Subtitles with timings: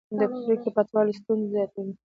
[0.19, 1.93] د پرېکړو پټوالی ستونزې زیاتوي